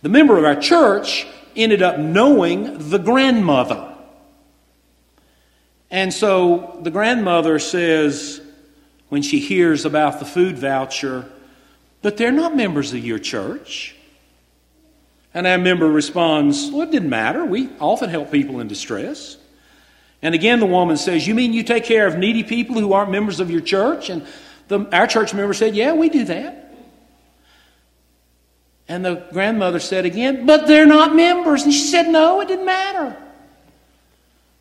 The 0.00 0.08
member 0.08 0.38
of 0.38 0.44
our 0.44 0.56
church 0.56 1.26
ended 1.54 1.82
up 1.82 1.98
knowing 1.98 2.90
the 2.90 2.98
grandmother. 2.98 3.94
And 5.90 6.14
so 6.14 6.78
the 6.82 6.90
grandmother 6.90 7.58
says, 7.58 8.40
when 9.08 9.22
she 9.22 9.38
hears 9.38 9.84
about 9.84 10.18
the 10.18 10.24
food 10.24 10.58
voucher, 10.58 11.30
but 12.02 12.16
they're 12.16 12.32
not 12.32 12.56
members 12.56 12.92
of 12.92 13.04
your 13.04 13.18
church. 13.18 13.94
And 15.32 15.46
our 15.46 15.58
member 15.58 15.88
responds, 15.88 16.70
Well, 16.70 16.82
it 16.82 16.90
didn't 16.90 17.10
matter. 17.10 17.44
We 17.44 17.68
often 17.80 18.08
help 18.08 18.30
people 18.30 18.60
in 18.60 18.68
distress. 18.68 19.36
And 20.22 20.34
again, 20.34 20.60
the 20.60 20.66
woman 20.66 20.96
says, 20.96 21.26
You 21.26 21.34
mean 21.34 21.52
you 21.52 21.64
take 21.64 21.84
care 21.84 22.06
of 22.06 22.16
needy 22.16 22.44
people 22.44 22.76
who 22.76 22.92
aren't 22.92 23.10
members 23.10 23.40
of 23.40 23.50
your 23.50 23.60
church? 23.60 24.10
And 24.10 24.26
the, 24.68 24.86
our 24.96 25.06
church 25.06 25.34
member 25.34 25.52
said, 25.52 25.74
Yeah, 25.74 25.92
we 25.92 26.08
do 26.08 26.24
that. 26.24 26.60
And 28.86 29.04
the 29.04 29.26
grandmother 29.32 29.80
said 29.80 30.04
again, 30.04 30.46
But 30.46 30.66
they're 30.66 30.86
not 30.86 31.14
members. 31.14 31.64
And 31.64 31.72
she 31.72 31.84
said, 31.84 32.08
No, 32.08 32.40
it 32.40 32.48
didn't 32.48 32.66
matter. 32.66 33.16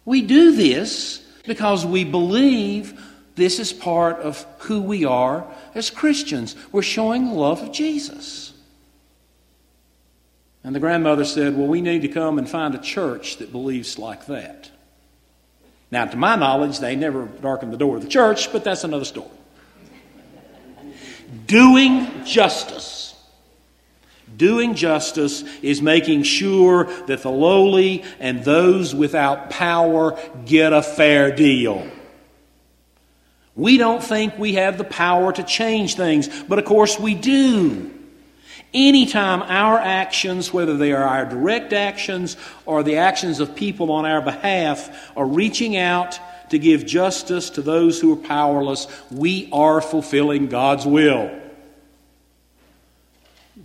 We 0.05 0.21
do 0.21 0.55
this 0.55 1.19
because 1.45 1.85
we 1.85 2.03
believe 2.03 2.99
this 3.35 3.59
is 3.59 3.73
part 3.73 4.17
of 4.19 4.45
who 4.59 4.81
we 4.81 5.05
are 5.05 5.45
as 5.73 5.89
Christians. 5.89 6.55
We're 6.71 6.81
showing 6.81 7.25
the 7.25 7.33
love 7.33 7.61
of 7.61 7.71
Jesus. 7.71 8.53
And 10.63 10.75
the 10.75 10.79
grandmother 10.79 11.25
said, 11.25 11.57
Well, 11.57 11.67
we 11.67 11.81
need 11.81 12.03
to 12.03 12.07
come 12.07 12.37
and 12.37 12.49
find 12.49 12.73
a 12.73 12.79
church 12.79 13.37
that 13.37 13.51
believes 13.51 13.99
like 13.99 14.27
that. 14.27 14.71
Now, 15.91 16.05
to 16.05 16.17
my 16.17 16.35
knowledge, 16.35 16.79
they 16.79 16.95
never 16.95 17.25
darkened 17.25 17.73
the 17.73 17.77
door 17.77 17.97
of 17.97 18.01
the 18.01 18.09
church, 18.09 18.51
but 18.51 18.63
that's 18.63 18.83
another 18.83 19.05
story 19.05 19.29
doing 21.47 22.07
justice, 22.25 23.13
Doing 24.35 24.73
justice 24.73 25.43
is 25.61 25.81
making 25.81 26.23
sure 26.23 26.85
that 27.05 27.21
the 27.21 27.29
lowly 27.29 28.03
and 28.19 28.43
those 28.43 28.95
without 28.95 29.51
power 29.51 30.17
get 30.45 30.73
a 30.73 30.81
fair 30.81 31.35
deal. 31.35 31.87
We 33.55 33.77
don't 33.77 34.03
think 34.03 34.37
we 34.37 34.53
have 34.53 34.77
the 34.77 34.83
power 34.83 35.31
to 35.31 35.43
change 35.43 35.95
things, 35.95 36.27
but 36.43 36.59
of 36.59 36.65
course 36.65 36.99
we 36.99 37.13
do. 37.13 37.91
Anytime 38.73 39.43
our 39.43 39.77
actions, 39.77 40.51
whether 40.51 40.75
they 40.75 40.93
are 40.93 41.03
our 41.03 41.25
direct 41.25 41.73
actions 41.73 42.35
or 42.65 42.81
the 42.81 42.97
actions 42.97 43.39
of 43.39 43.55
people 43.55 43.91
on 43.91 44.05
our 44.05 44.21
behalf, 44.21 45.11
are 45.15 45.25
reaching 45.25 45.77
out 45.77 46.19
to 46.49 46.57
give 46.57 46.85
justice 46.85 47.51
to 47.51 47.61
those 47.61 47.99
who 47.99 48.13
are 48.13 48.27
powerless, 48.27 48.87
we 49.11 49.47
are 49.51 49.79
fulfilling 49.81 50.47
God's 50.47 50.87
will. 50.87 51.39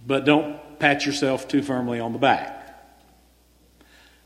But 0.07 0.27
don't 0.27 0.59
pat 0.79 1.07
yourself 1.07 1.49
too 1.49 1.63
firmly 1.63 2.01
on 2.01 2.13
the 2.13 2.19
back. 2.19 2.58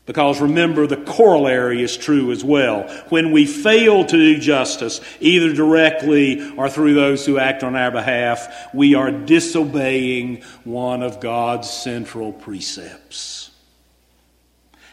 Because 0.05 0.41
remember, 0.41 0.85
the 0.85 0.97
corollary 0.97 1.81
is 1.81 1.95
true 1.95 2.31
as 2.31 2.43
well. 2.43 2.83
When 3.07 3.31
we 3.31 3.45
fail 3.45 4.03
to 4.03 4.17
do 4.17 4.37
justice, 4.37 4.99
either 5.21 5.53
directly 5.53 6.53
or 6.57 6.69
through 6.69 6.93
those 6.93 7.25
who 7.25 7.39
act 7.39 7.63
on 7.63 7.75
our 7.75 7.91
behalf, 7.91 8.73
we 8.73 8.95
are 8.95 9.11
disobeying 9.11 10.43
one 10.65 11.03
of 11.03 11.21
God's 11.21 11.69
central 11.69 12.33
precepts. 12.33 13.51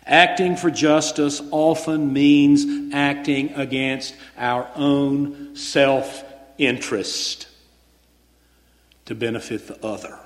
Acting 0.06 0.56
for 0.56 0.70
justice 0.70 1.42
often 1.50 2.12
means 2.12 2.92
acting 2.94 3.54
against 3.54 4.14
our 4.36 4.70
own 4.76 5.56
self 5.56 6.24
interest 6.56 7.48
to 9.06 9.14
benefit 9.16 9.66
the 9.66 9.84
other. 9.84 10.18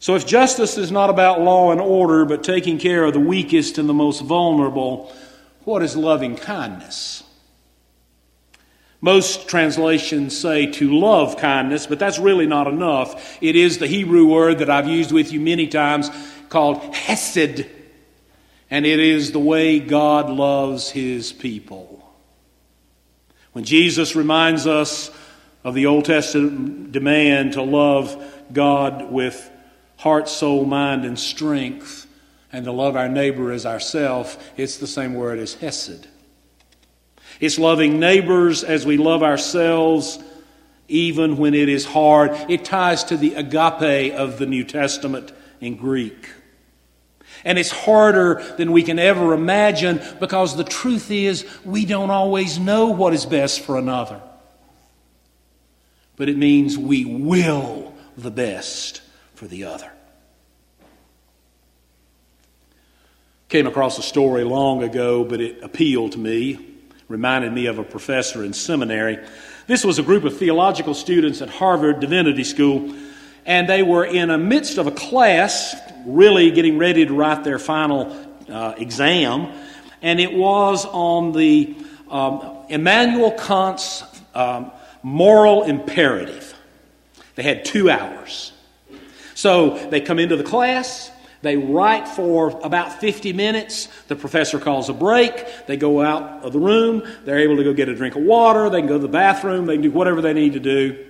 So, 0.00 0.14
if 0.14 0.26
justice 0.26 0.78
is 0.78 0.90
not 0.90 1.10
about 1.10 1.42
law 1.42 1.72
and 1.72 1.80
order, 1.80 2.24
but 2.24 2.42
taking 2.42 2.78
care 2.78 3.04
of 3.04 3.12
the 3.12 3.20
weakest 3.20 3.76
and 3.76 3.86
the 3.86 3.94
most 3.94 4.22
vulnerable, 4.22 5.12
what 5.64 5.82
is 5.82 5.94
loving 5.94 6.36
kindness? 6.36 7.22
Most 9.02 9.46
translations 9.46 10.36
say 10.36 10.66
to 10.72 10.98
love 10.98 11.36
kindness, 11.36 11.86
but 11.86 11.98
that's 11.98 12.18
really 12.18 12.46
not 12.46 12.66
enough. 12.66 13.38
It 13.42 13.56
is 13.56 13.76
the 13.76 13.86
Hebrew 13.86 14.26
word 14.26 14.60
that 14.60 14.70
I've 14.70 14.88
used 14.88 15.12
with 15.12 15.32
you 15.32 15.40
many 15.40 15.66
times 15.66 16.10
called 16.48 16.94
hesed, 16.94 17.66
and 18.70 18.86
it 18.86 18.98
is 18.98 19.32
the 19.32 19.38
way 19.38 19.80
God 19.80 20.30
loves 20.30 20.90
his 20.90 21.30
people. 21.30 22.10
When 23.52 23.64
Jesus 23.64 24.16
reminds 24.16 24.66
us 24.66 25.10
of 25.62 25.74
the 25.74 25.84
Old 25.84 26.06
Testament 26.06 26.90
demand 26.90 27.52
to 27.54 27.62
love 27.62 28.16
God 28.50 29.10
with 29.10 29.49
heart, 30.00 30.30
soul, 30.30 30.64
mind, 30.64 31.04
and 31.04 31.18
strength, 31.18 32.06
and 32.50 32.64
to 32.64 32.72
love 32.72 32.96
our 32.96 33.08
neighbor 33.08 33.52
as 33.52 33.66
ourself, 33.66 34.52
it's 34.56 34.78
the 34.78 34.86
same 34.86 35.12
word 35.12 35.38
as 35.38 35.52
hesed. 35.52 36.08
It's 37.38 37.58
loving 37.58 38.00
neighbors 38.00 38.64
as 38.64 38.86
we 38.86 38.96
love 38.96 39.22
ourselves, 39.22 40.18
even 40.88 41.36
when 41.36 41.52
it 41.52 41.68
is 41.68 41.84
hard. 41.84 42.30
It 42.48 42.64
ties 42.64 43.04
to 43.04 43.18
the 43.18 43.34
agape 43.34 44.14
of 44.14 44.38
the 44.38 44.46
New 44.46 44.64
Testament 44.64 45.32
in 45.60 45.76
Greek. 45.76 46.30
And 47.44 47.58
it's 47.58 47.70
harder 47.70 48.42
than 48.56 48.72
we 48.72 48.82
can 48.82 48.98
ever 48.98 49.34
imagine 49.34 50.00
because 50.18 50.56
the 50.56 50.64
truth 50.64 51.10
is 51.10 51.46
we 51.62 51.84
don't 51.84 52.10
always 52.10 52.58
know 52.58 52.86
what 52.86 53.12
is 53.12 53.26
best 53.26 53.60
for 53.60 53.76
another. 53.76 54.22
But 56.16 56.30
it 56.30 56.38
means 56.38 56.78
we 56.78 57.04
will 57.04 57.94
the 58.16 58.30
best 58.30 59.02
for 59.40 59.46
the 59.46 59.64
other. 59.64 59.90
Came 63.48 63.66
across 63.66 63.98
a 63.98 64.02
story 64.02 64.44
long 64.44 64.82
ago, 64.82 65.24
but 65.24 65.40
it 65.40 65.62
appealed 65.62 66.12
to 66.12 66.18
me, 66.18 66.58
reminded 67.08 67.50
me 67.50 67.64
of 67.64 67.78
a 67.78 67.82
professor 67.82 68.44
in 68.44 68.52
seminary. 68.52 69.18
This 69.66 69.82
was 69.82 69.98
a 69.98 70.02
group 70.02 70.24
of 70.24 70.36
theological 70.36 70.92
students 70.92 71.40
at 71.40 71.48
Harvard 71.48 72.00
Divinity 72.00 72.44
School, 72.44 72.94
and 73.46 73.66
they 73.66 73.82
were 73.82 74.04
in 74.04 74.28
the 74.28 74.36
midst 74.36 74.76
of 74.76 74.86
a 74.86 74.90
class, 74.90 75.74
really 76.04 76.50
getting 76.50 76.76
ready 76.76 77.06
to 77.06 77.14
write 77.14 77.42
their 77.42 77.58
final 77.58 78.14
uh, 78.46 78.74
exam, 78.76 79.50
and 80.02 80.20
it 80.20 80.34
was 80.34 80.84
on 80.84 81.32
the 81.32 81.74
um, 82.10 82.66
Immanuel 82.68 83.32
Kant's 83.32 84.04
um, 84.34 84.70
moral 85.02 85.62
imperative. 85.62 86.54
They 87.36 87.42
had 87.42 87.64
two 87.64 87.88
hours. 87.88 88.52
So 89.40 89.78
they 89.88 90.02
come 90.02 90.18
into 90.18 90.36
the 90.36 90.44
class, 90.44 91.10
they 91.40 91.56
write 91.56 92.06
for 92.06 92.50
about 92.62 93.00
50 93.00 93.32
minutes. 93.32 93.88
The 94.08 94.14
professor 94.14 94.58
calls 94.58 94.90
a 94.90 94.92
break. 94.92 95.32
They 95.66 95.78
go 95.78 96.02
out 96.02 96.44
of 96.44 96.52
the 96.52 96.58
room. 96.58 97.02
They're 97.24 97.38
able 97.38 97.56
to 97.56 97.64
go 97.64 97.72
get 97.72 97.88
a 97.88 97.94
drink 97.94 98.16
of 98.16 98.22
water. 98.22 98.68
They 98.68 98.80
can 98.80 98.88
go 98.88 98.98
to 98.98 99.02
the 99.02 99.08
bathroom. 99.08 99.64
They 99.64 99.76
can 99.76 99.82
do 99.84 99.92
whatever 99.92 100.20
they 100.20 100.34
need 100.34 100.52
to 100.52 100.60
do. 100.60 101.06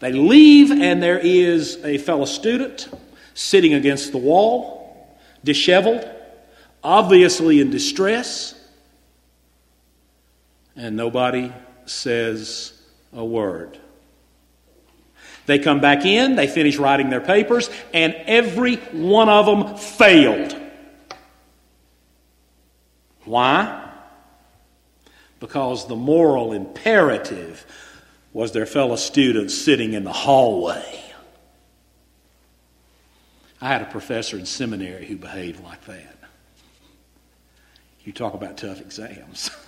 They 0.00 0.10
leave, 0.10 0.72
and 0.72 1.00
there 1.00 1.20
is 1.20 1.78
a 1.84 1.98
fellow 1.98 2.24
student 2.24 2.88
sitting 3.34 3.74
against 3.74 4.10
the 4.10 4.18
wall, 4.18 5.16
disheveled, 5.44 6.10
obviously 6.82 7.60
in 7.60 7.70
distress, 7.70 8.60
and 10.74 10.96
nobody 10.96 11.52
says 11.86 12.72
a 13.12 13.24
word. 13.24 13.78
They 15.46 15.58
come 15.58 15.80
back 15.80 16.04
in, 16.04 16.36
they 16.36 16.46
finish 16.46 16.78
writing 16.78 17.10
their 17.10 17.20
papers, 17.20 17.68
and 17.92 18.14
every 18.26 18.76
one 18.76 19.28
of 19.28 19.46
them 19.46 19.76
failed. 19.76 20.56
Why? 23.24 23.90
Because 25.40 25.86
the 25.86 25.96
moral 25.96 26.52
imperative 26.52 27.66
was 28.32 28.52
their 28.52 28.66
fellow 28.66 28.96
students 28.96 29.54
sitting 29.54 29.92
in 29.92 30.04
the 30.04 30.12
hallway. 30.12 31.02
I 33.60 33.68
had 33.68 33.82
a 33.82 33.86
professor 33.86 34.38
in 34.38 34.46
seminary 34.46 35.06
who 35.06 35.16
behaved 35.16 35.62
like 35.62 35.84
that. 35.86 36.18
You 38.04 38.12
talk 38.12 38.34
about 38.34 38.58
tough 38.58 38.80
exams. 38.80 39.50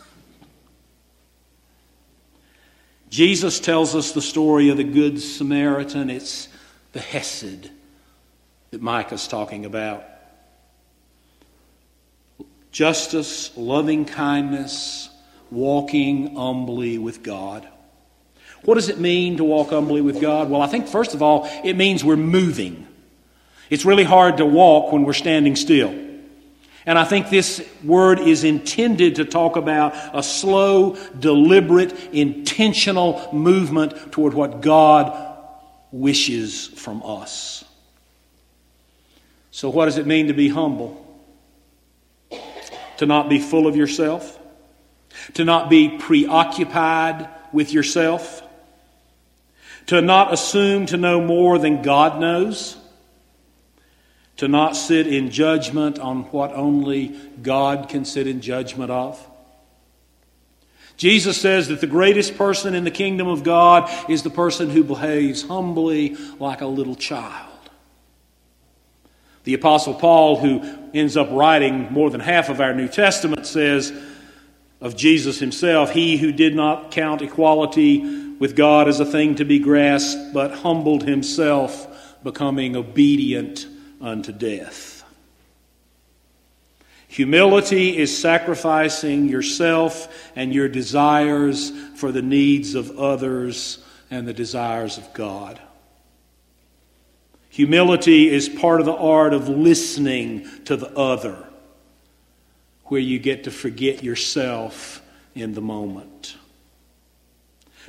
Jesus 3.16 3.60
tells 3.60 3.94
us 3.94 4.12
the 4.12 4.20
story 4.20 4.68
of 4.68 4.76
the 4.76 4.84
Good 4.84 5.22
Samaritan. 5.22 6.10
It's 6.10 6.48
the 6.92 7.00
Hesed 7.00 7.70
that 8.72 8.82
Micah's 8.82 9.26
talking 9.26 9.64
about. 9.64 10.04
Justice, 12.72 13.56
loving 13.56 14.04
kindness, 14.04 15.08
walking 15.50 16.36
humbly 16.36 16.98
with 16.98 17.22
God. 17.22 17.66
What 18.66 18.74
does 18.74 18.90
it 18.90 19.00
mean 19.00 19.38
to 19.38 19.44
walk 19.44 19.70
humbly 19.70 20.02
with 20.02 20.20
God? 20.20 20.50
Well, 20.50 20.60
I 20.60 20.66
think 20.66 20.86
first 20.86 21.14
of 21.14 21.22
all, 21.22 21.48
it 21.64 21.74
means 21.74 22.04
we're 22.04 22.16
moving. 22.16 22.86
It's 23.70 23.86
really 23.86 24.04
hard 24.04 24.36
to 24.36 24.44
walk 24.44 24.92
when 24.92 25.04
we're 25.04 25.14
standing 25.14 25.56
still. 25.56 25.94
And 26.86 26.96
I 26.96 27.02
think 27.02 27.30
this 27.30 27.68
word 27.82 28.20
is 28.20 28.44
intended 28.44 29.16
to 29.16 29.24
talk 29.24 29.56
about 29.56 29.92
a 30.14 30.22
slow, 30.22 30.96
deliberate, 31.18 31.92
intentional 32.14 33.28
movement 33.32 34.12
toward 34.12 34.34
what 34.34 34.60
God 34.60 35.36
wishes 35.90 36.68
from 36.68 37.02
us. 37.04 37.64
So, 39.50 39.68
what 39.68 39.86
does 39.86 39.98
it 39.98 40.06
mean 40.06 40.28
to 40.28 40.32
be 40.32 40.48
humble? 40.48 41.02
To 42.98 43.06
not 43.06 43.28
be 43.28 43.40
full 43.40 43.66
of 43.66 43.74
yourself? 43.74 44.38
To 45.34 45.44
not 45.44 45.68
be 45.68 45.98
preoccupied 45.98 47.28
with 47.52 47.72
yourself? 47.72 48.42
To 49.86 50.00
not 50.00 50.32
assume 50.32 50.86
to 50.86 50.96
know 50.96 51.20
more 51.20 51.58
than 51.58 51.82
God 51.82 52.20
knows? 52.20 52.75
To 54.36 54.48
not 54.48 54.76
sit 54.76 55.06
in 55.06 55.30
judgment 55.30 55.98
on 55.98 56.24
what 56.24 56.52
only 56.52 57.08
God 57.42 57.88
can 57.88 58.04
sit 58.04 58.26
in 58.26 58.40
judgment 58.40 58.90
of. 58.90 59.24
Jesus 60.96 61.38
says 61.40 61.68
that 61.68 61.80
the 61.80 61.86
greatest 61.86 62.38
person 62.38 62.74
in 62.74 62.84
the 62.84 62.90
kingdom 62.90 63.28
of 63.28 63.42
God 63.42 63.90
is 64.10 64.22
the 64.22 64.30
person 64.30 64.70
who 64.70 64.82
behaves 64.82 65.42
humbly 65.42 66.16
like 66.38 66.62
a 66.62 66.66
little 66.66 66.94
child. 66.94 67.52
The 69.44 69.54
Apostle 69.54 69.94
Paul, 69.94 70.36
who 70.36 70.62
ends 70.92 71.16
up 71.16 71.28
writing 71.30 71.92
more 71.92 72.10
than 72.10 72.20
half 72.20 72.48
of 72.48 72.60
our 72.60 72.74
New 72.74 72.88
Testament, 72.88 73.46
says 73.46 73.92
of 74.80 74.96
Jesus 74.96 75.38
himself, 75.38 75.92
He 75.92 76.16
who 76.16 76.32
did 76.32 76.54
not 76.54 76.90
count 76.90 77.22
equality 77.22 78.34
with 78.38 78.56
God 78.56 78.88
as 78.88 78.98
a 78.98 79.06
thing 79.06 79.36
to 79.36 79.44
be 79.44 79.58
grasped, 79.58 80.34
but 80.34 80.52
humbled 80.52 81.04
himself, 81.04 82.22
becoming 82.22 82.74
obedient 82.74 83.66
unto 84.00 84.32
death. 84.32 85.04
Humility 87.08 87.96
is 87.96 88.16
sacrificing 88.16 89.28
yourself 89.28 90.30
and 90.36 90.52
your 90.52 90.68
desires 90.68 91.70
for 91.96 92.12
the 92.12 92.22
needs 92.22 92.74
of 92.74 92.98
others 92.98 93.82
and 94.10 94.26
the 94.26 94.34
desires 94.34 94.98
of 94.98 95.12
God. 95.14 95.60
Humility 97.48 98.28
is 98.28 98.50
part 98.50 98.80
of 98.80 98.86
the 98.86 98.94
art 98.94 99.32
of 99.32 99.48
listening 99.48 100.46
to 100.66 100.76
the 100.76 100.90
other, 100.94 101.42
where 102.84 103.00
you 103.00 103.18
get 103.18 103.44
to 103.44 103.50
forget 103.50 104.04
yourself 104.04 105.00
in 105.34 105.54
the 105.54 105.62
moment. 105.62 106.36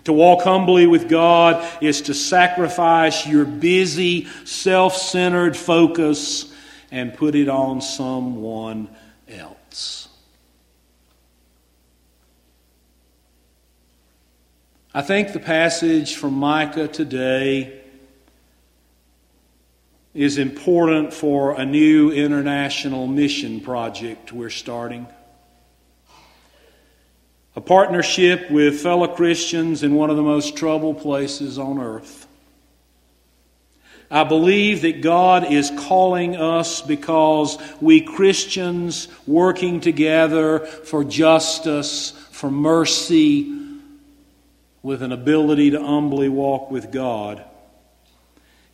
To 0.07 0.13
walk 0.13 0.43
humbly 0.43 0.87
with 0.87 1.09
God 1.09 1.67
is 1.83 2.03
to 2.03 2.13
sacrifice 2.13 3.27
your 3.27 3.43
busy, 3.43 4.23
self 4.45 4.95
centered 4.95 5.57
focus 5.57 6.49
and 6.91 7.13
put 7.13 7.35
it 7.35 7.49
on 7.49 7.81
someone 7.81 8.87
else. 9.27 10.07
I 14.93 15.01
think 15.01 15.33
the 15.33 15.41
passage 15.41 16.15
from 16.15 16.35
Micah 16.35 16.87
today 16.87 17.81
is 20.13 20.37
important 20.37 21.13
for 21.13 21.59
a 21.59 21.65
new 21.65 22.11
international 22.13 23.07
mission 23.07 23.59
project 23.59 24.31
we're 24.31 24.49
starting. 24.49 25.05
A 27.57 27.61
partnership 27.61 28.51
with 28.51 28.81
fellow 28.81 29.07
Christians 29.07 29.81
in 29.81 29.95
one 29.95 30.11
of 30.11 30.15
the 30.15 30.21
most 30.21 30.55
troubled 30.55 30.99
places 30.99 31.57
on 31.57 31.79
earth. 31.79 32.27
I 34.11 34.25
believe 34.25 34.83
that 34.83 35.01
God 35.01 35.51
is 35.51 35.71
calling 35.75 36.35
us 36.35 36.83
because 36.83 37.57
we 37.81 38.01
Christians 38.01 39.07
working 39.25 39.81
together 39.81 40.59
for 40.59 41.03
justice, 41.03 42.11
for 42.29 42.51
mercy, 42.51 43.51
with 44.83 45.01
an 45.01 45.11
ability 45.11 45.71
to 45.71 45.83
humbly 45.83 46.29
walk 46.29 46.69
with 46.69 46.91
God 46.91 47.43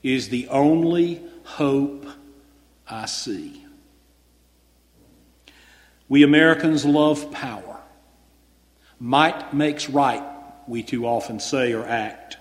is 0.03 0.27
the 0.27 0.49
only 0.49 1.21
hope 1.45 2.05
I 2.89 3.05
see. 3.05 3.63
We 6.09 6.23
Americans 6.23 6.83
love 6.83 7.31
power. 7.31 7.72
Might 9.03 9.53
makes 9.53 9.89
right, 9.89 10.23
we 10.65 10.81
too 10.81 11.05
often 11.05 11.41
say 11.41 11.73
or 11.73 11.85
act. 11.85 12.37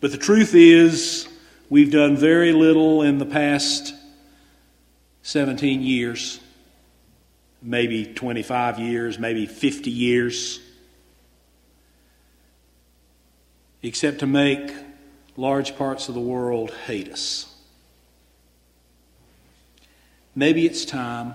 But 0.00 0.12
the 0.12 0.16
truth 0.16 0.54
is, 0.54 1.28
we've 1.68 1.92
done 1.92 2.16
very 2.16 2.54
little 2.54 3.02
in 3.02 3.18
the 3.18 3.26
past 3.26 3.92
17 5.20 5.82
years, 5.82 6.40
maybe 7.60 8.06
25 8.06 8.78
years, 8.78 9.18
maybe 9.18 9.44
50 9.44 9.90
years, 9.90 10.58
except 13.82 14.20
to 14.20 14.26
make 14.26 14.72
large 15.36 15.76
parts 15.76 16.08
of 16.08 16.14
the 16.14 16.20
world 16.22 16.70
hate 16.86 17.12
us. 17.12 17.54
Maybe 20.34 20.64
it's 20.64 20.86
time. 20.86 21.34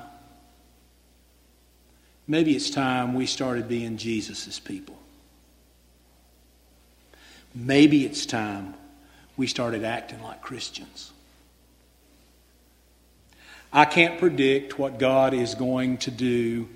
Maybe 2.29 2.55
it's 2.55 2.69
time 2.69 3.15
we 3.15 3.25
started 3.25 3.67
being 3.67 3.97
Jesus' 3.97 4.59
people. 4.59 4.95
Maybe 7.55 8.05
it's 8.05 8.27
time 8.27 8.75
we 9.35 9.47
started 9.47 9.83
acting 9.83 10.21
like 10.21 10.39
Christians. 10.39 11.11
I 13.73 13.85
can't 13.85 14.19
predict 14.19 14.77
what 14.77 14.99
God 14.99 15.33
is 15.33 15.55
going 15.55 15.97
to 15.99 16.11
do. 16.11 16.69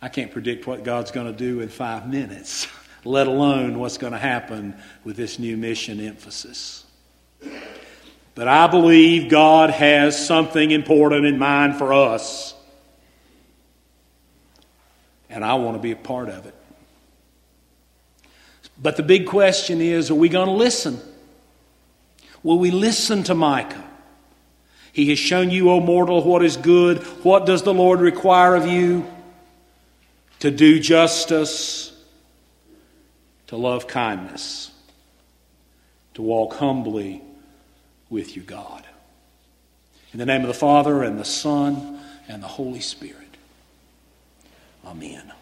I 0.00 0.08
can't 0.08 0.30
predict 0.30 0.68
what 0.68 0.84
God's 0.84 1.10
going 1.10 1.26
to 1.26 1.36
do 1.36 1.58
in 1.58 1.68
five 1.68 2.08
minutes, 2.08 2.68
let 3.04 3.26
alone 3.26 3.80
what's 3.80 3.98
going 3.98 4.12
to 4.12 4.20
happen 4.20 4.76
with 5.02 5.16
this 5.16 5.40
new 5.40 5.56
mission 5.56 5.98
emphasis. 5.98 6.84
But 8.36 8.46
I 8.46 8.68
believe 8.68 9.28
God 9.28 9.70
has 9.70 10.24
something 10.24 10.70
important 10.70 11.26
in 11.26 11.40
mind 11.40 11.74
for 11.74 11.92
us. 11.92 12.54
And 15.32 15.42
I 15.42 15.54
want 15.54 15.76
to 15.76 15.82
be 15.82 15.92
a 15.92 15.96
part 15.96 16.28
of 16.28 16.46
it. 16.46 16.54
But 18.80 18.96
the 18.96 19.02
big 19.02 19.26
question 19.26 19.80
is 19.80 20.10
are 20.10 20.14
we 20.14 20.28
going 20.28 20.48
to 20.48 20.54
listen? 20.54 21.00
Will 22.42 22.58
we 22.58 22.70
listen 22.70 23.22
to 23.24 23.34
Micah? 23.34 23.88
He 24.92 25.08
has 25.08 25.18
shown 25.18 25.50
you, 25.50 25.70
O 25.70 25.80
mortal, 25.80 26.22
what 26.22 26.44
is 26.44 26.58
good. 26.58 26.98
What 27.24 27.46
does 27.46 27.62
the 27.62 27.72
Lord 27.72 28.00
require 28.00 28.54
of 28.54 28.66
you? 28.66 29.06
To 30.40 30.50
do 30.50 30.78
justice, 30.78 31.96
to 33.46 33.56
love 33.56 33.86
kindness, 33.86 34.70
to 36.14 36.22
walk 36.22 36.54
humbly 36.54 37.22
with 38.10 38.36
you, 38.36 38.42
God. 38.42 38.84
In 40.12 40.18
the 40.18 40.26
name 40.26 40.42
of 40.42 40.48
the 40.48 40.54
Father, 40.54 41.02
and 41.02 41.18
the 41.18 41.24
Son, 41.24 42.00
and 42.28 42.42
the 42.42 42.48
Holy 42.48 42.80
Spirit. 42.80 43.21
Amen. 44.84 45.32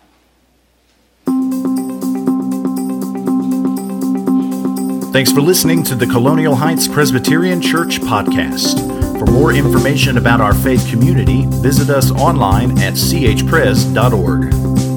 Thanks 5.13 5.33
for 5.33 5.41
listening 5.41 5.83
to 5.85 5.95
the 5.97 6.07
Colonial 6.07 6.55
Heights 6.55 6.87
Presbyterian 6.87 7.61
Church 7.61 8.01
podcast. 8.01 8.79
For 9.19 9.27
more 9.27 9.53
information 9.53 10.19
about 10.19 10.41
our 10.41 10.55
faith 10.55 10.89
community, 10.89 11.47
visit 11.47 11.91
us 11.91 12.11
online 12.13 12.79
at 12.79 12.95
chpres.org. 12.95 14.90